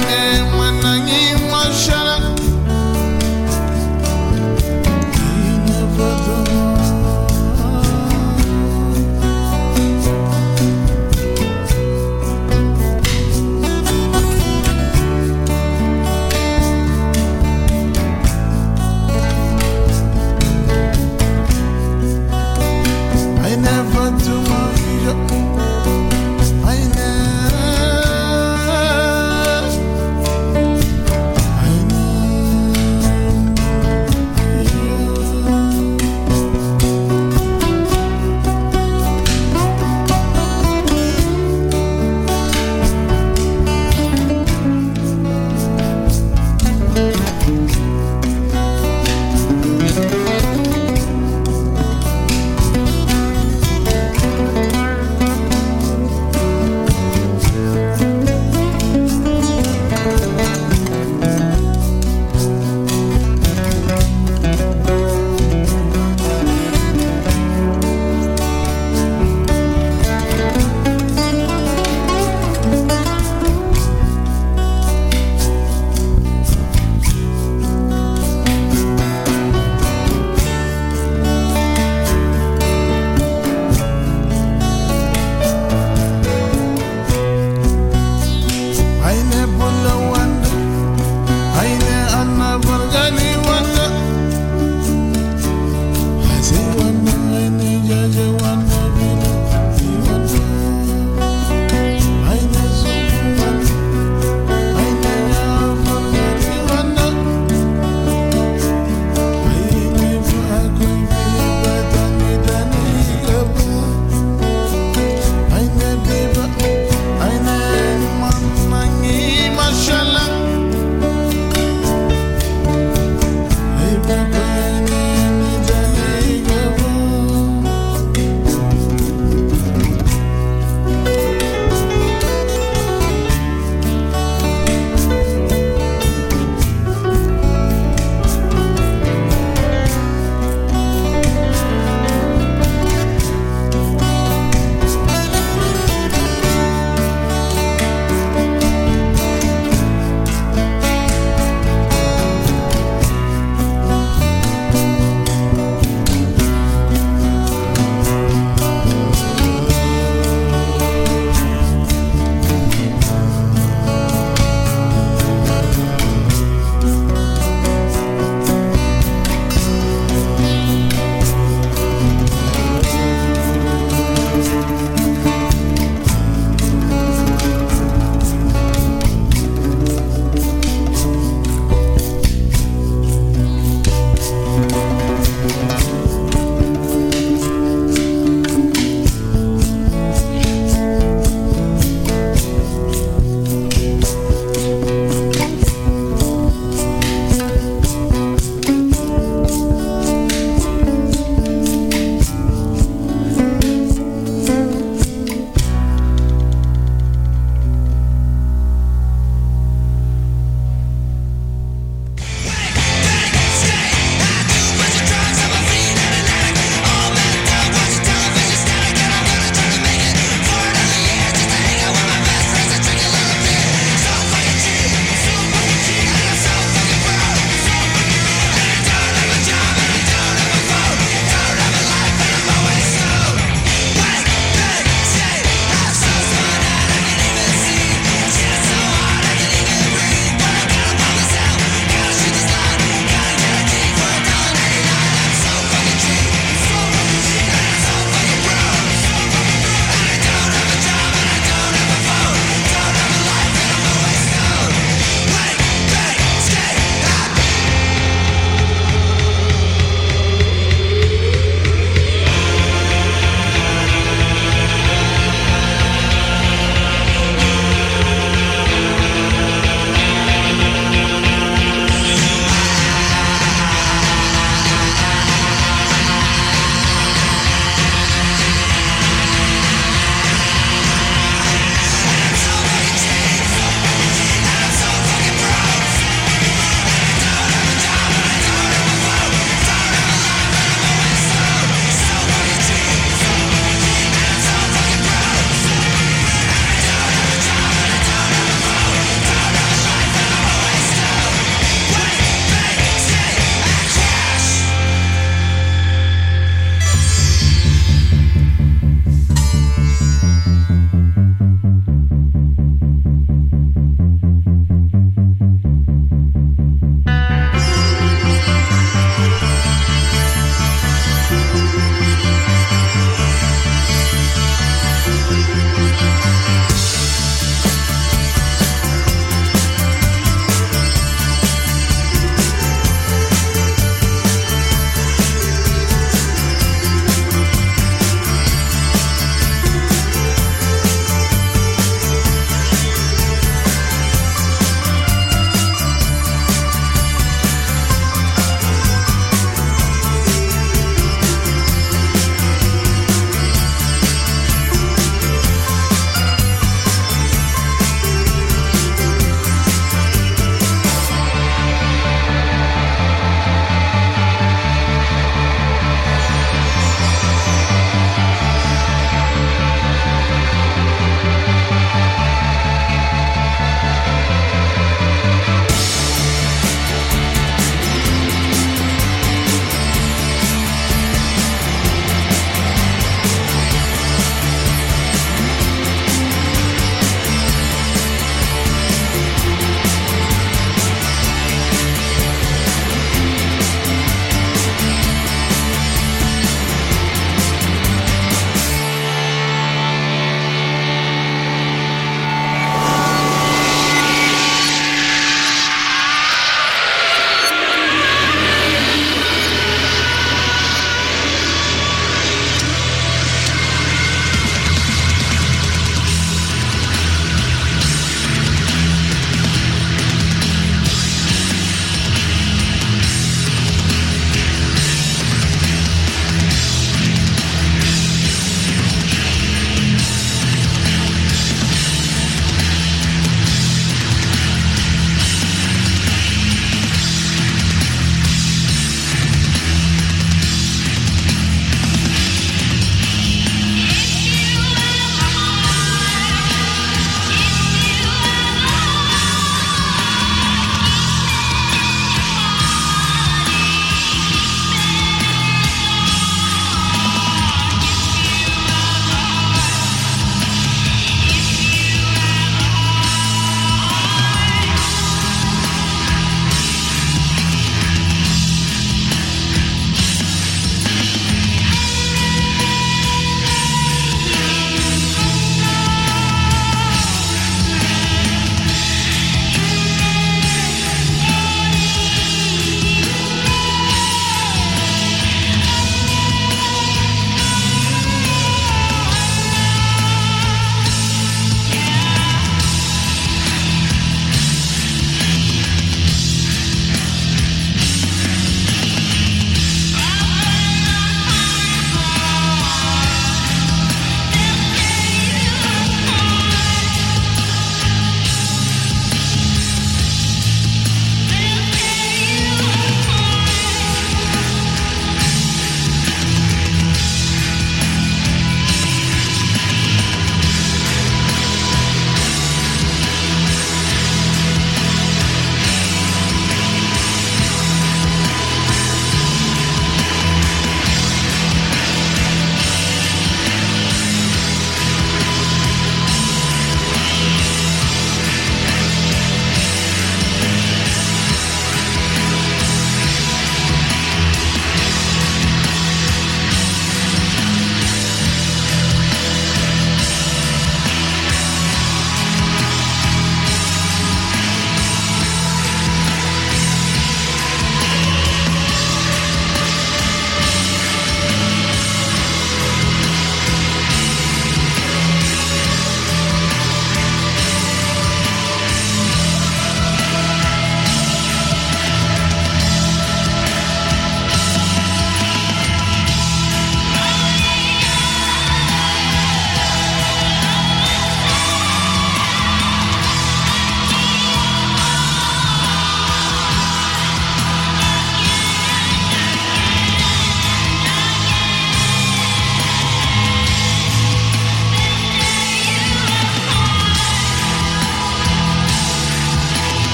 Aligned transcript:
Manange, 0.00 0.46
manange 0.56 1.19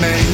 me. 0.00 0.29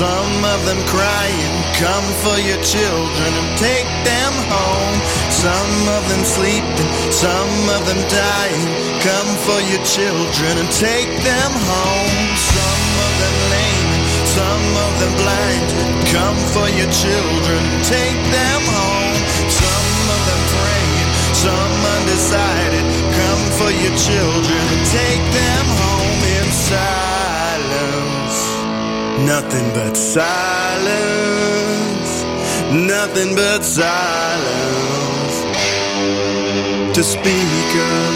Some 0.00 0.44
of 0.48 0.64
them 0.64 0.80
crying. 0.88 1.54
Come 1.76 2.08
for 2.24 2.38
your 2.40 2.56
children 2.64 3.30
and 3.36 3.48
take 3.60 3.90
them 4.08 4.32
home. 4.48 4.96
Some 5.28 5.76
of 5.92 6.02
them 6.08 6.24
sleeping, 6.24 6.90
some 7.12 7.52
of 7.76 7.84
them 7.84 8.00
dying. 8.08 8.64
Come 9.04 9.30
for 9.44 9.60
your 9.60 9.84
children 9.84 10.52
and 10.56 10.70
take 10.72 11.12
them 11.20 11.52
home. 11.52 12.16
Some 12.32 12.84
of 13.04 13.12
them 13.20 13.36
lame, 13.52 13.92
some 14.40 14.66
of 14.86 14.92
them 15.00 15.12
blind. 15.20 15.68
Come 16.16 16.40
for 16.54 16.68
your 16.80 16.90
children 17.04 17.60
and 17.60 17.84
take 17.84 18.20
them 18.32 18.62
home. 18.72 19.16
Some 19.52 19.92
of 20.16 20.20
them 20.28 20.42
praying, 20.56 21.08
some 21.44 21.76
undecided. 22.00 22.86
Come 23.20 23.44
for 23.60 23.72
your 23.84 23.94
children 24.08 24.62
and 24.72 24.82
take 25.00 25.24
them 25.36 25.66
home 25.84 26.20
in 26.40 26.46
silence. 26.56 26.99
Nothing 29.26 29.68
but 29.74 29.96
silence. 29.96 30.90
Nothing 32.72 33.34
but 33.34 33.62
silence 33.64 35.36
to 36.96 37.02
speak 37.02 37.70
of. 37.76 38.14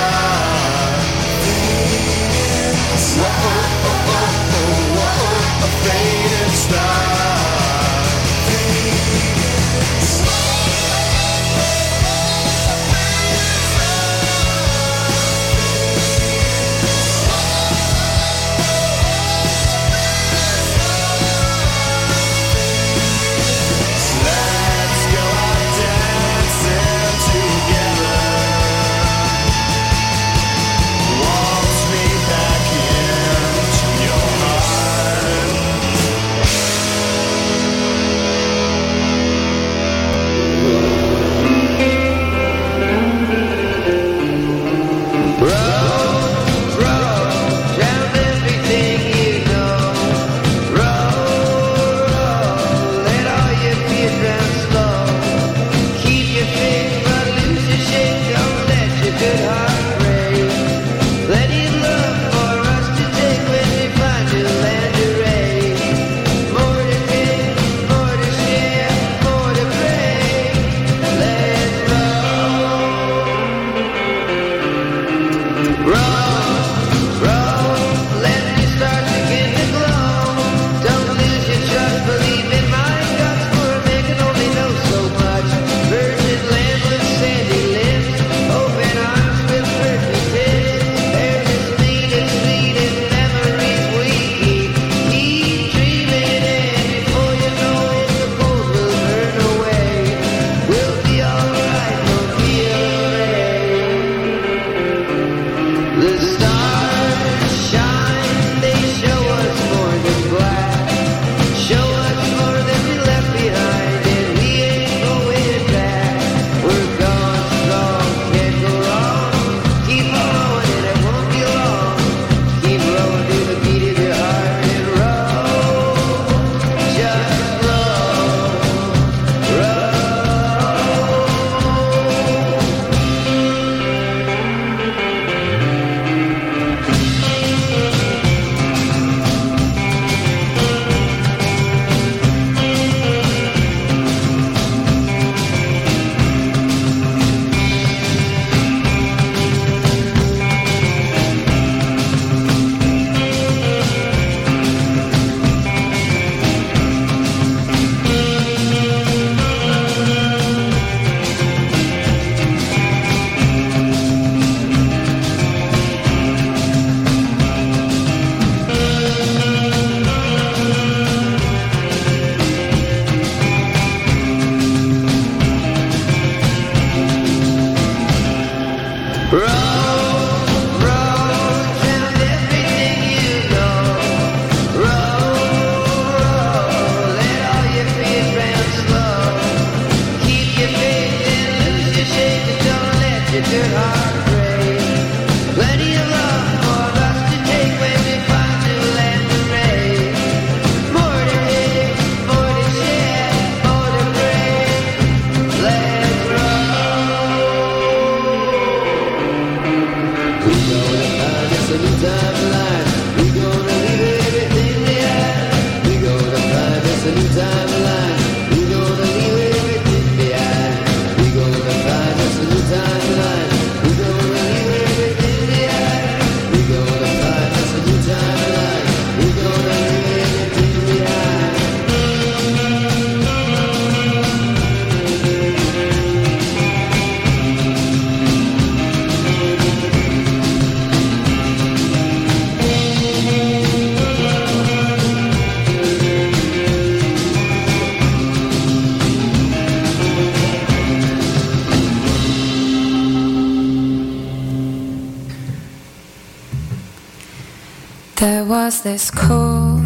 This 258.79 259.11
cool, 259.11 259.83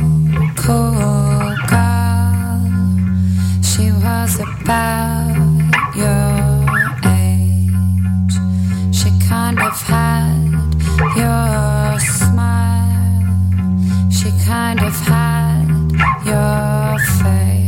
cool 0.56 1.56
girl. 1.68 2.60
She 3.62 3.90
was 3.90 4.38
about 4.38 5.34
your 5.96 6.66
age. 7.08 8.34
She 8.94 9.08
kind 9.26 9.58
of 9.58 9.72
had 9.80 10.74
your 11.16 11.98
smile. 11.98 13.22
She 14.10 14.30
kind 14.44 14.80
of 14.80 14.94
had 15.00 15.66
your 16.26 16.98
face. 17.22 17.63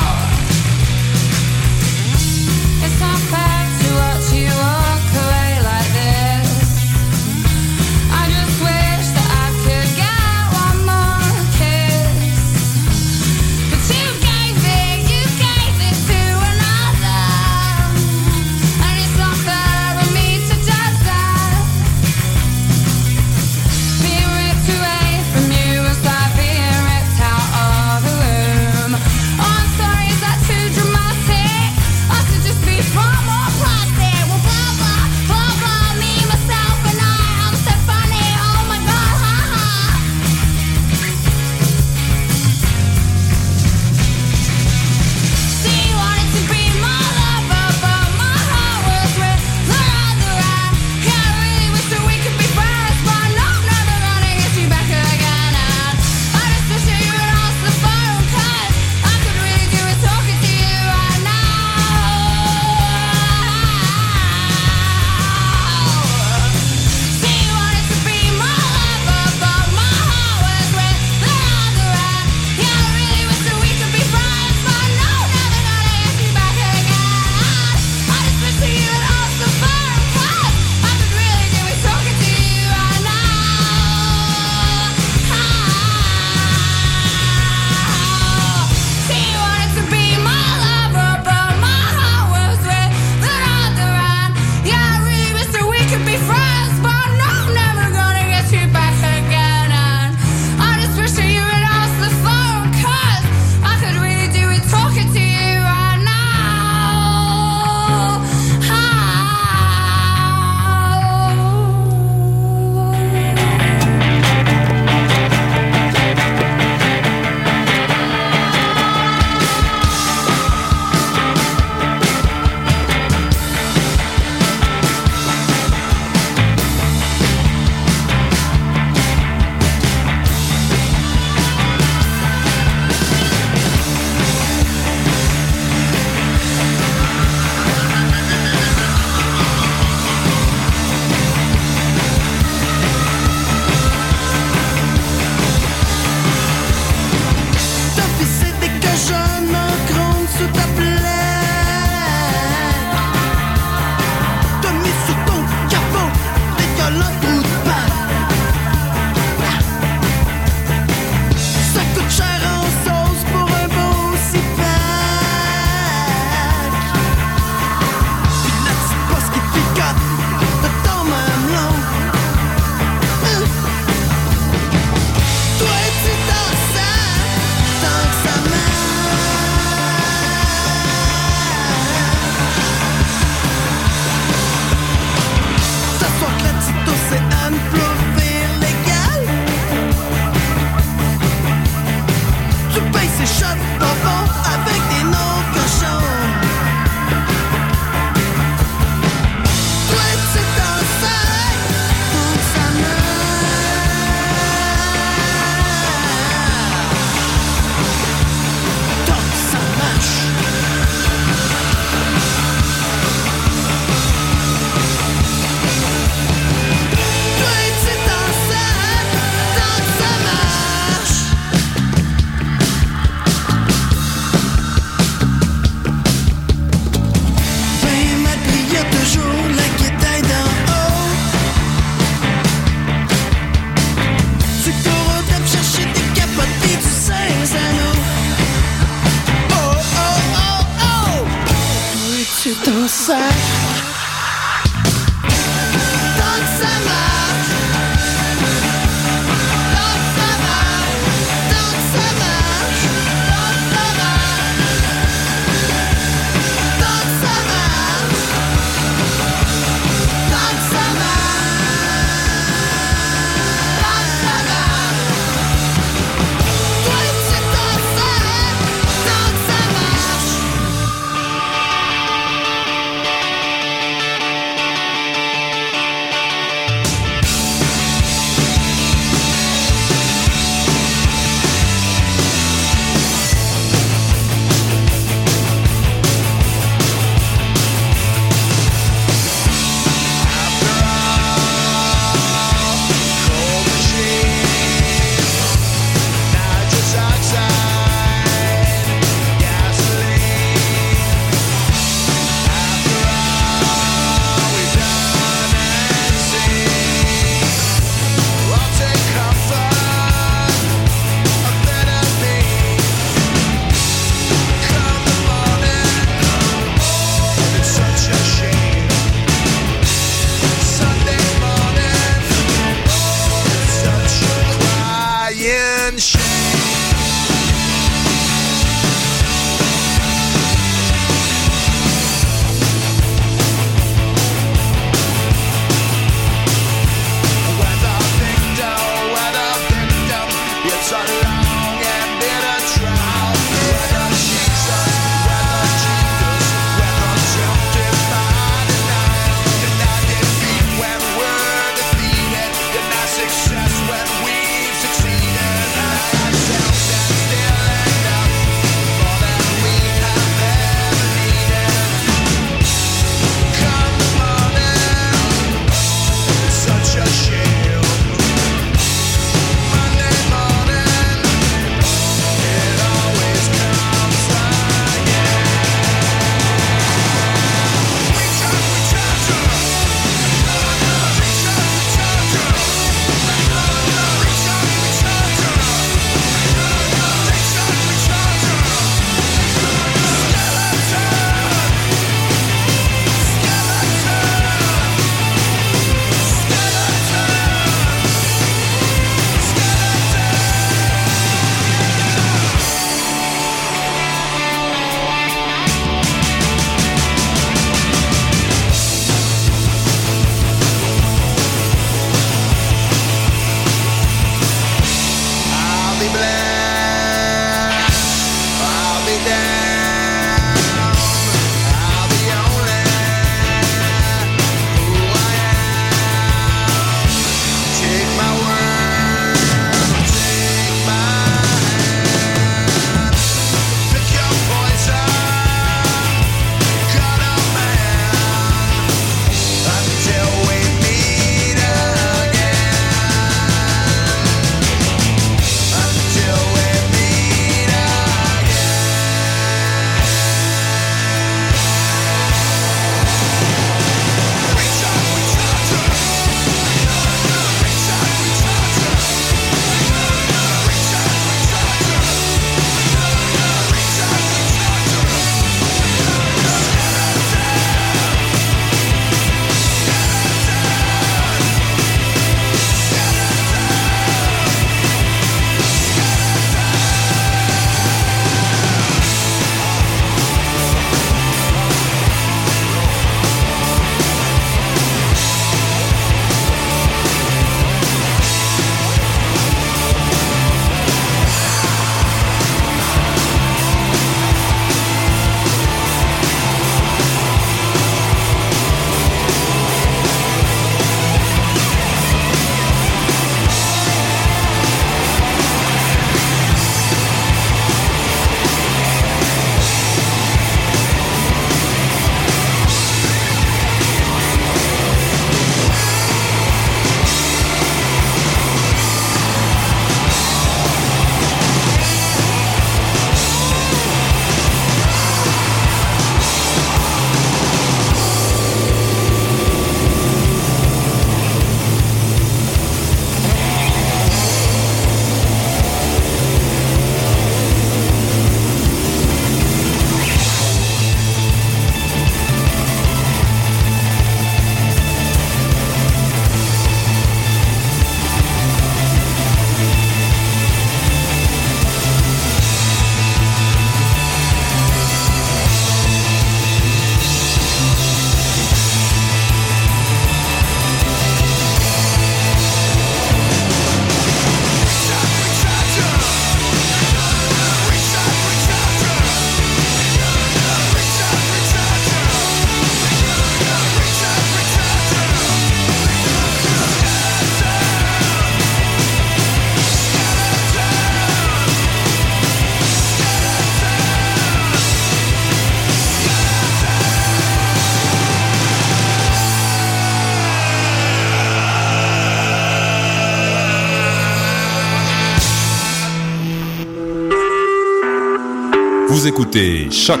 Écoutez 599.20 599.70
Choc 599.70 600.00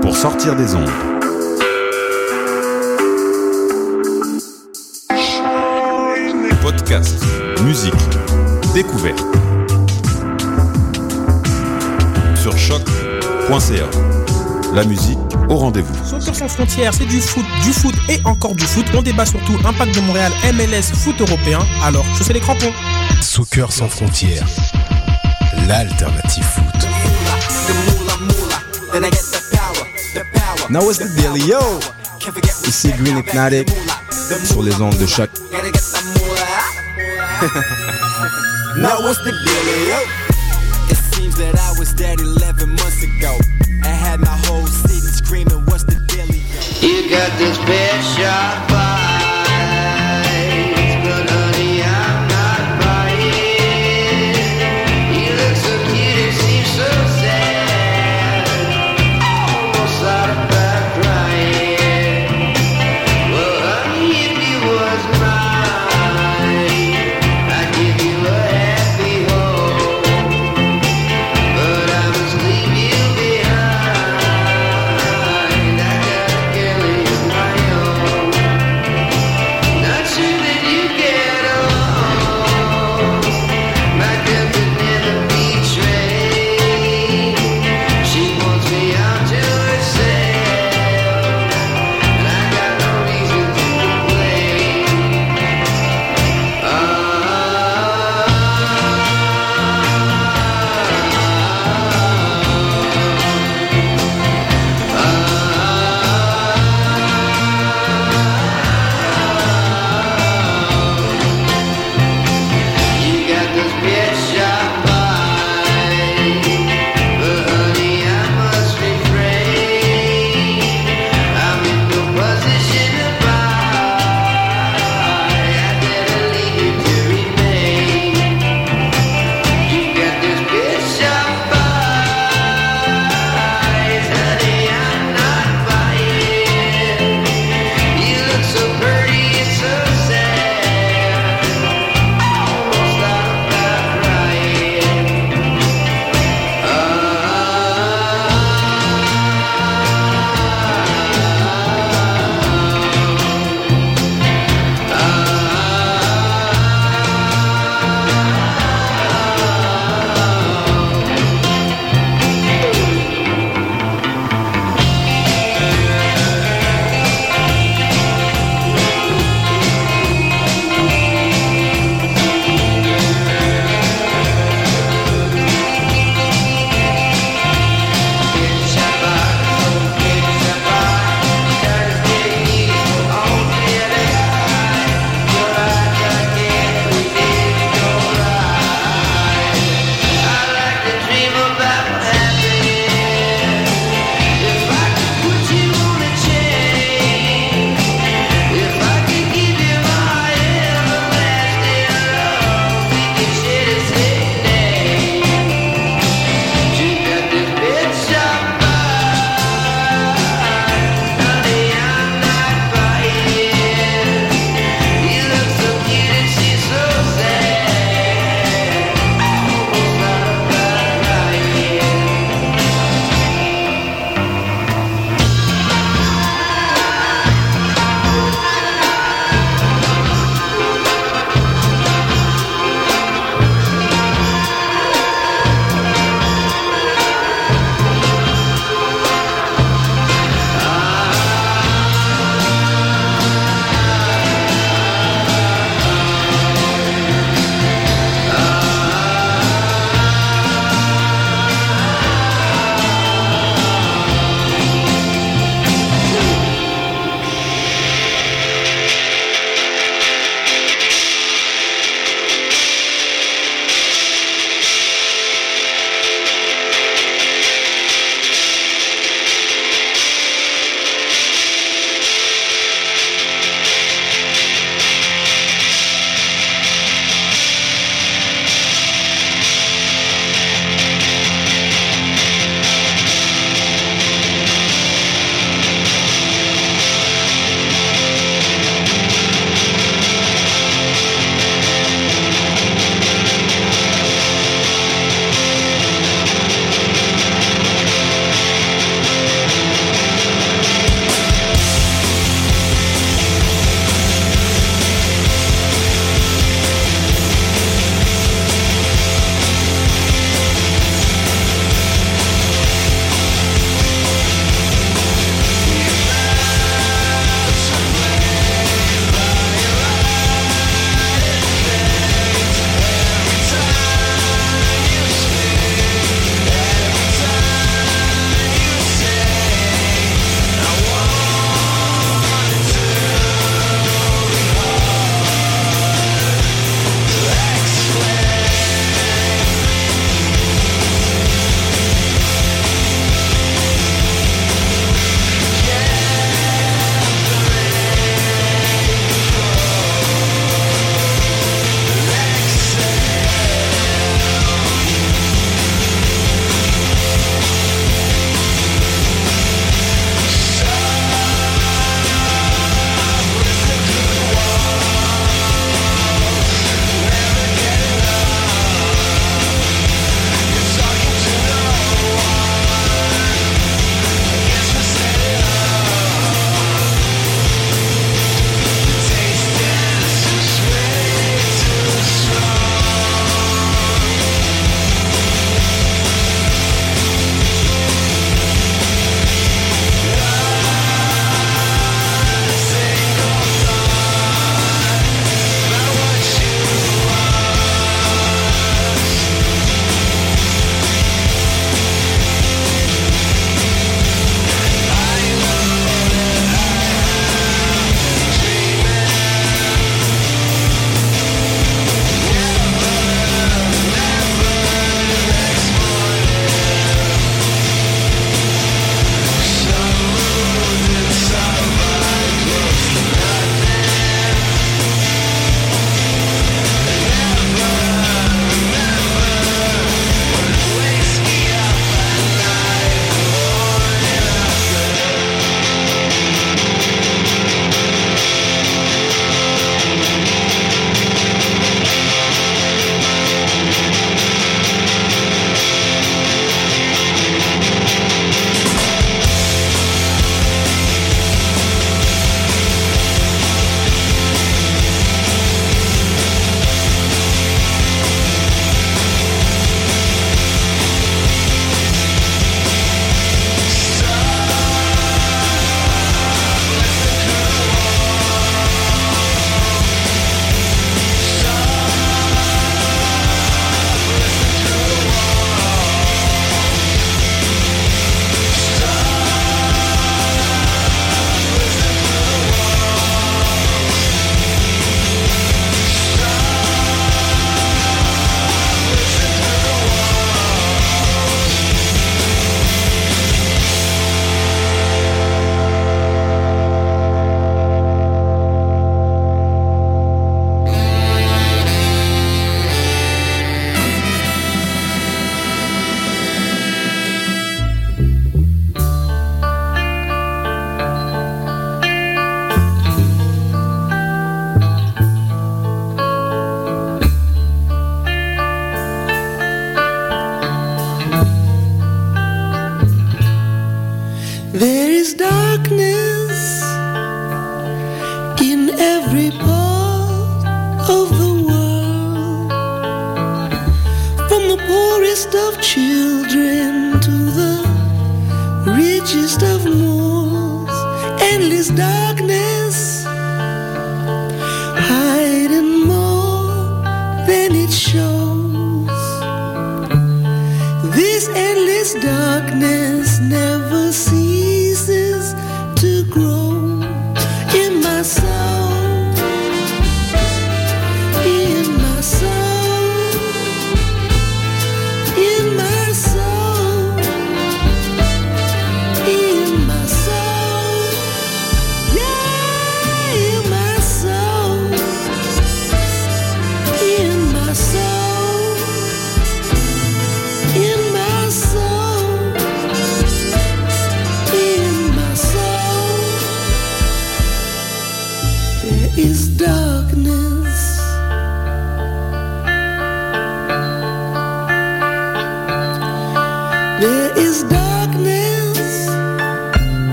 pour 0.00 0.16
sortir 0.16 0.56
des 0.56 0.74
ondes. 0.74 0.88
Podcast, 6.62 7.22
musique, 7.62 7.92
découverte. 8.72 9.22
Sur 12.36 12.56
choc.ca. 12.56 13.84
La 14.72 14.84
musique 14.84 15.18
au 15.50 15.56
rendez-vous. 15.56 15.94
Soccer 16.06 16.34
sans 16.34 16.48
frontières, 16.48 16.94
c'est 16.94 17.04
du 17.04 17.20
foot, 17.20 17.44
du 17.64 17.72
foot 17.74 17.94
et 18.08 18.18
encore 18.24 18.54
du 18.54 18.64
foot. 18.64 18.86
On 18.96 19.02
débat 19.02 19.26
surtout 19.26 19.58
Impact 19.62 19.94
de 19.94 20.00
Montréal, 20.00 20.32
MLS, 20.54 20.94
foot 20.94 21.20
européen. 21.20 21.58
Alors, 21.82 22.06
je 22.16 22.22
sais 22.22 22.32
les 22.32 22.40
crampons. 22.40 22.72
Soccer 23.20 23.70
sans 23.70 23.88
frontières, 23.88 24.46
l'alternative 25.68 26.44
foot. 26.44 26.69
Now 30.70 30.84
what's 30.84 30.98
the 30.98 31.08
deal, 31.20 31.36
yo? 31.36 31.80
Ici 32.64 32.92
Green 32.92 33.16
Hypnotic 33.16 33.68
sur 34.44 34.62
les 34.62 34.80
ondes 34.80 34.98
de 34.98 35.06
choc. 35.06 35.28
Now 38.76 39.00
what's 39.00 39.18
the 39.24 39.32
deal, 39.32 39.66
yo? 39.88 39.98
It 40.88 40.96
seems 41.12 41.36
that 41.38 41.58
I 41.58 41.78
was 41.78 41.92
dead 41.92 42.20
11 42.20 42.68
months 42.68 43.02
ago. 43.02 43.36
I 43.82 43.88
had 43.88 44.20
my 44.20 44.36
whole 44.46 44.66
city 44.66 45.00
screaming, 45.00 45.66
what's 45.66 45.82
the 45.82 45.96
deal, 46.06 46.26
yo? 46.26 46.38
You 46.80 47.10
got 47.10 47.36
this 47.36 47.58
bad 47.66 48.00
shot 48.14 48.79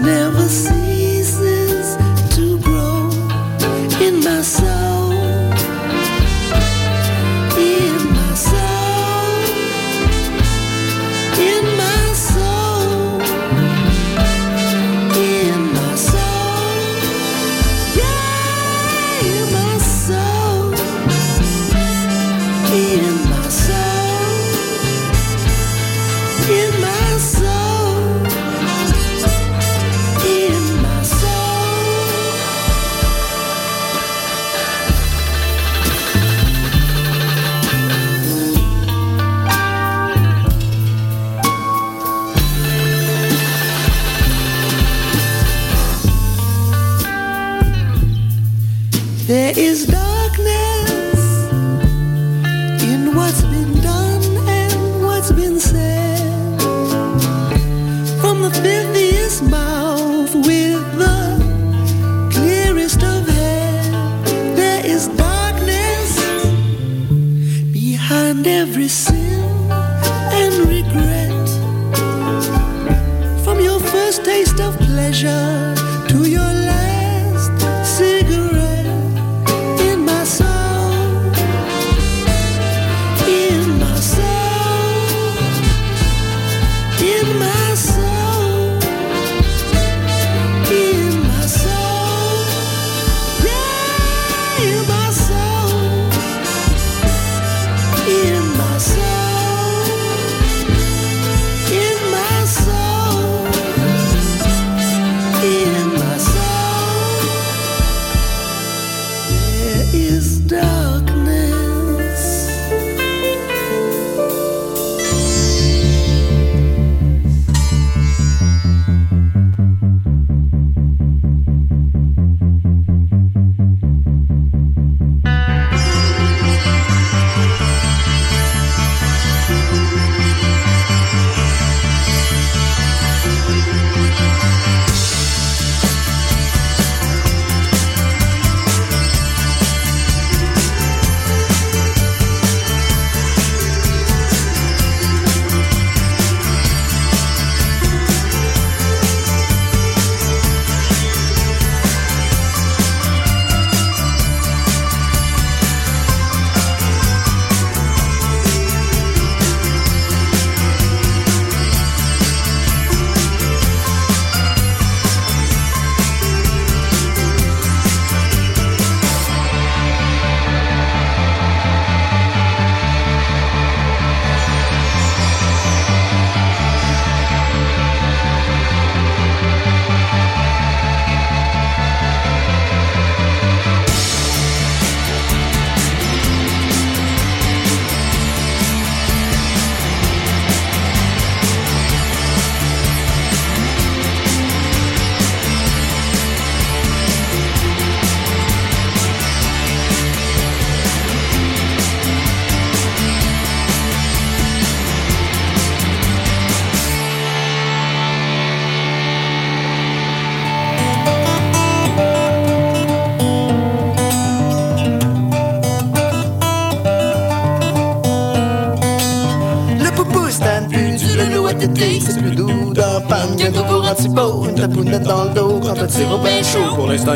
never 0.00 0.48
seen. 0.48 0.75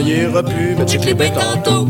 il 0.01 0.26
aurait 0.26 0.42
pu, 0.42 0.74
mais 0.78 0.86
tu 0.86 0.98
clipais 0.98 1.30
tantôt. 1.30 1.88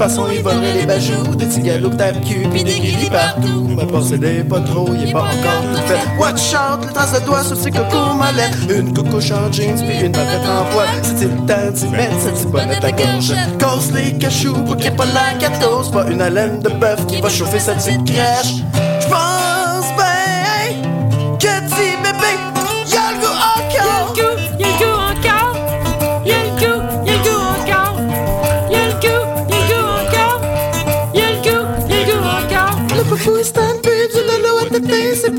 façon, 0.00 0.28
ils 0.32 0.42
voleraient 0.42 0.72
les 0.72 0.86
bajoux, 0.86 1.34
des 1.36 1.46
tigalous 1.46 1.90
tape 1.90 2.24
cul, 2.24 2.48
pis 2.54 2.64
des 2.64 2.80
guillis 2.80 3.10
partout. 3.10 3.68
Mais 3.76 3.86
possédez 3.86 4.42
pas 4.44 4.60
trop, 4.60 4.88
il 4.94 5.10
est 5.10 5.12
pas 5.12 5.24
encore 5.24 5.62
tout 5.74 5.86
fait. 5.86 6.00
Watch 6.18 6.54
out, 6.54 6.86
le 6.86 6.92
trace 6.92 7.12
de 7.20 7.26
doigt 7.26 7.44
sur 7.44 7.56
ses 7.56 7.70
cocos 7.70 8.14
mollets. 8.14 8.78
Une 8.78 8.94
coucouche 8.94 9.30
en 9.30 9.52
jeans, 9.52 9.76
puis 9.76 10.06
une 10.06 10.12
bavette 10.12 10.48
en 10.48 10.64
poil. 10.72 10.88
C'est-il 11.02 11.28
le 11.28 11.46
temps 11.46 11.70
d'y 11.70 11.88
mettre 11.88 12.18
cette 12.18 12.32
petite 12.32 12.50
bonnette 12.50 12.82
à 12.82 12.92
gauche? 12.92 13.32
Cause 13.60 13.92
les 13.92 14.16
cachous 14.16 14.54
pour 14.64 14.76
qu'il 14.76 14.88
n'y 14.88 14.94
ait 14.94 14.96
pas 14.96 15.04
la 15.04 15.38
catose. 15.38 15.90
Pas 15.90 16.06
une 16.10 16.22
haleine 16.22 16.60
de 16.60 16.70
bœuf 16.70 17.04
qui 17.06 17.20
va 17.20 17.28
chauffer 17.28 17.58
sa 17.58 17.74
petite 17.74 18.04
crèche. 18.04 18.59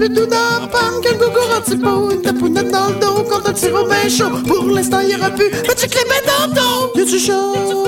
plus 0.01 0.13
tout 0.15 0.25
d'un 0.25 0.67
pomme 0.67 0.99
qu'un 1.03 1.13
gougour 1.13 1.47
anti-peau. 1.55 2.09
Une 2.11 2.21
tapounette 2.21 2.71
dans 2.71 2.87
le 2.87 2.95
dos 2.95 3.23
quand 3.29 3.47
un 3.47 3.53
petit 3.53 3.69
chaud. 4.09 4.31
Pour 4.47 4.65
l'instant, 4.65 4.99
il 4.99 5.15
aura 5.15 5.29
plus. 5.29 5.51
Mais 5.51 5.75
tu 5.75 5.87
clébais 5.87 6.23
dans 6.25 6.47
le 6.47 6.53
dos. 6.55 6.91
Y'a 6.95 7.05
du 7.05 7.19
chaud? 7.19 7.85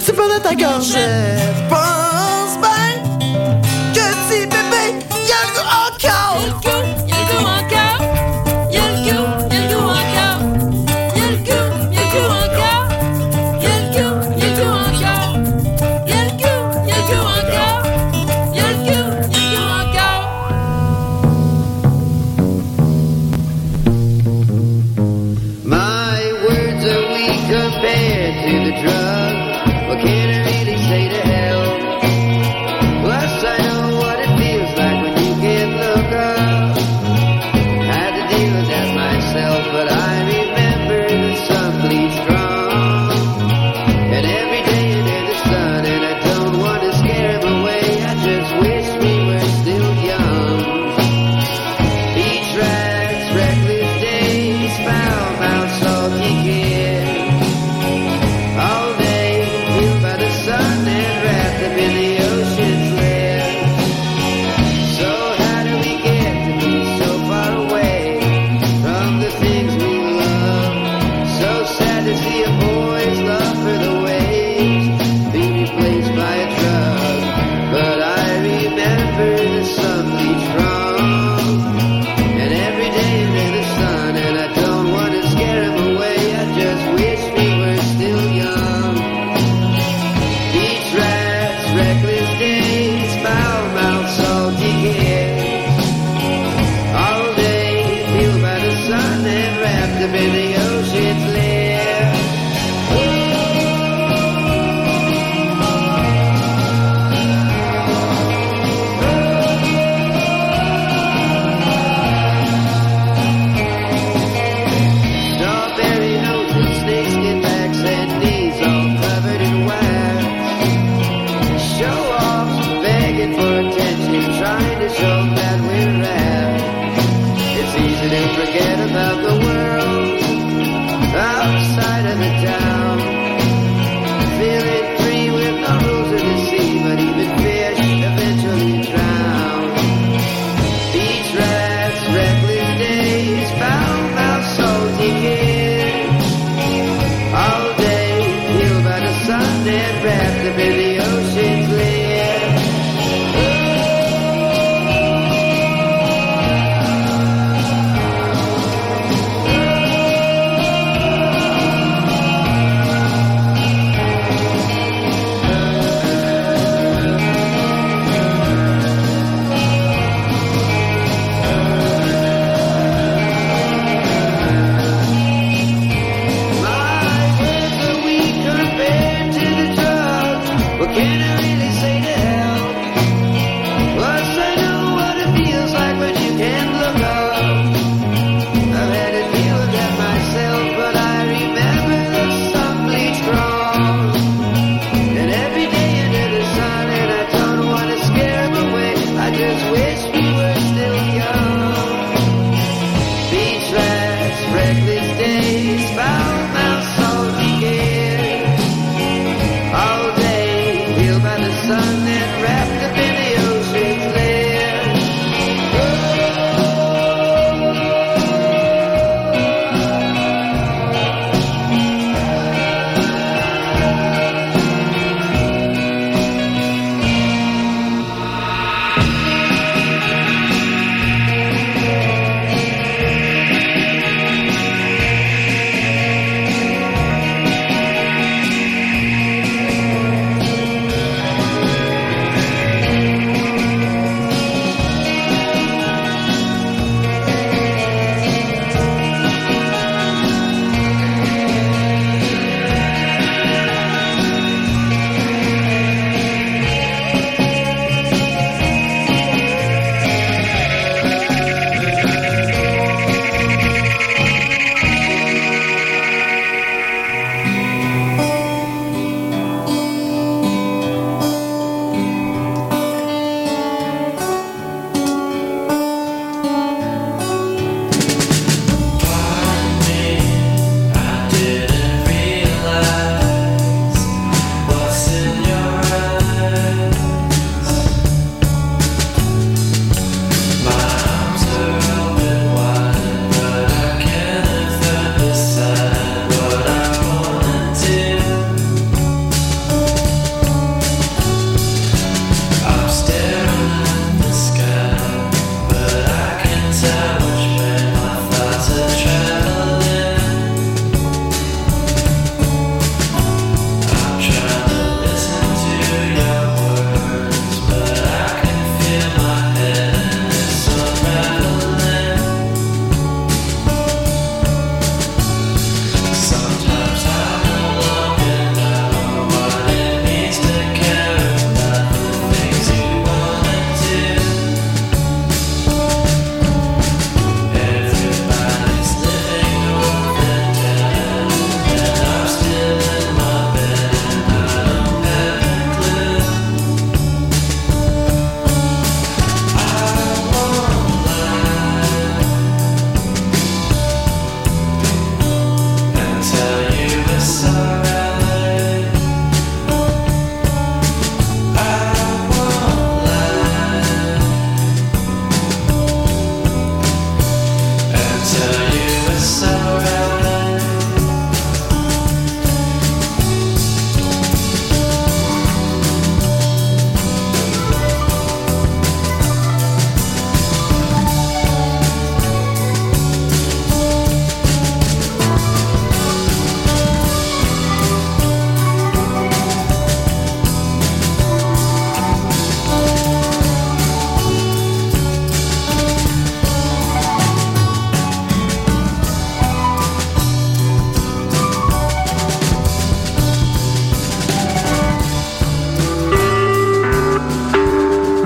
C'est 0.00 0.16
pas 0.16 0.26
de 0.26 0.42
ta 0.42 0.54
gorge. 0.54 0.96
Pas 1.70 2.15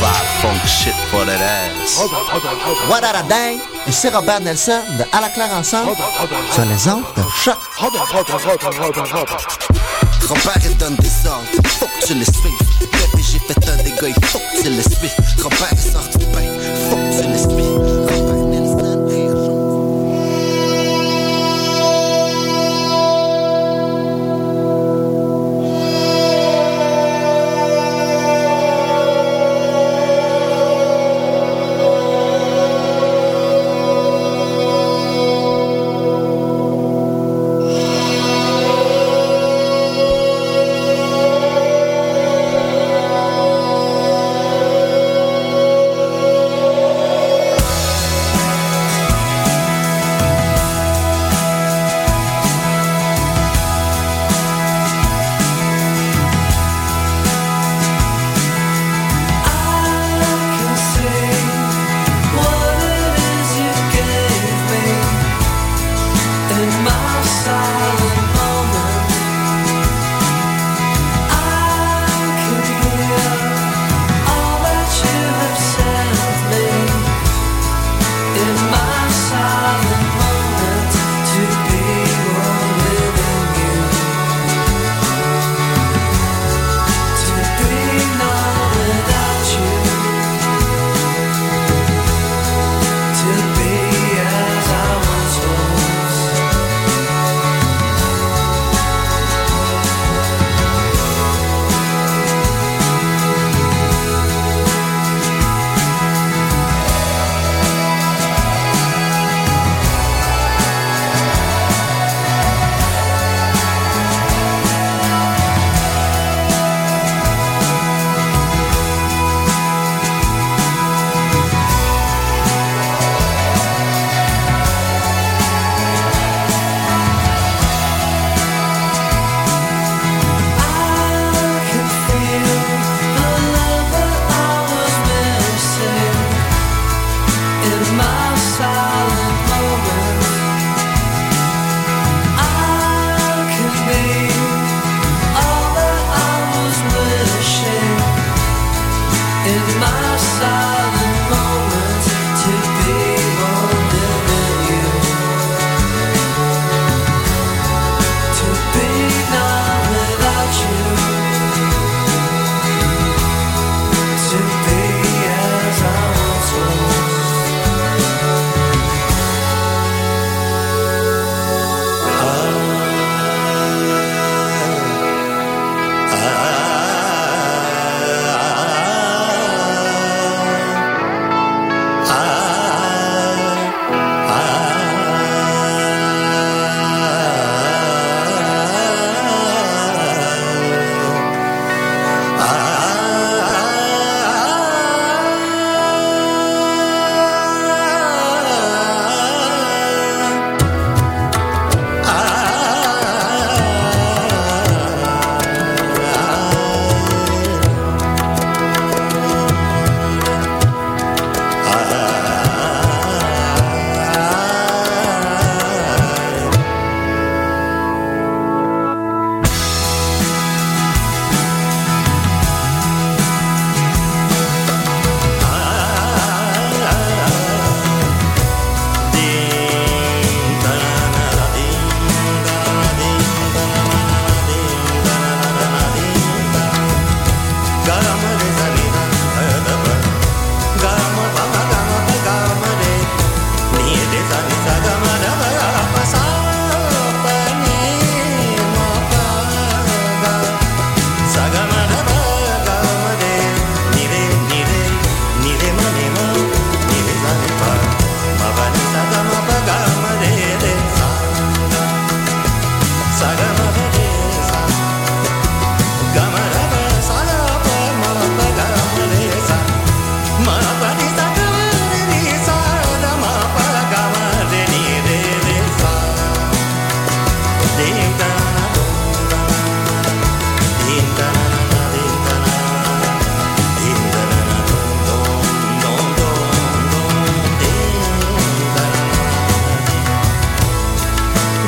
Vibe 0.00 0.28
funk 0.40 0.64
shit 0.66 0.94
for 1.10 1.26
that 1.26 1.40
ass. 1.40 2.00
What 2.88 3.04
a 3.04 3.22
dang! 3.28 3.60
Ici 3.86 4.08
Robert 4.08 4.40
Nelson 4.40 4.80
de 4.98 5.04
À 5.12 5.20
la 5.20 5.28
claire 5.28 5.52
ensemble 5.52 5.92
sur 6.52 6.64
les 6.64 6.88
ondes 6.88 7.04
de 7.16 7.22
choc. 7.44 7.58
Grand-père 10.22 10.62
il 10.64 10.76
donne 10.78 10.96
des 10.96 11.26
ordres, 11.28 11.44
faut 11.78 11.86
que 11.86 12.06
tu 12.06 12.14
les 12.14 12.24
suives. 12.24 12.60
Bébé 12.80 13.22
j'ai 13.30 13.38
fait 13.40 13.68
un 13.68 13.76
dégât, 13.82 14.08
il 14.16 14.24
faut 14.24 14.38
que 14.38 14.62
tu 14.62 14.70
les 14.70 14.82
suives. 14.82 15.14
Grand-père 15.36 15.72
est 15.72 15.92
sorti 15.92 16.19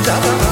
da 0.05 0.21
da 0.21 0.21
da 0.21 0.52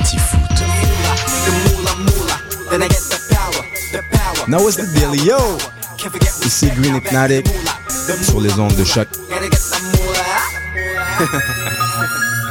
Then 2.71 2.81
I 2.83 2.87
get 2.87 3.03
the 3.11 3.19
power, 3.35 3.67
the 3.91 4.01
power. 4.15 4.47
Now 4.47 4.63
what's 4.63 4.77
the 4.77 4.87
deal, 4.97 5.13
yo? 5.13 5.57
Can't 5.97 6.13
forget 6.13 6.31
we 6.39 6.45
Ici 6.47 6.69
Green 6.71 6.95
Hypnotic 6.95 7.45
sur 8.23 8.39
les 8.39 8.57
ondes 8.57 8.77
de 8.77 8.85
choc. 8.85 9.09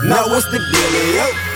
now 0.05 0.29
what's 0.29 0.45
the 0.51 0.59
deal, 0.59 0.93
yo? 1.17 1.50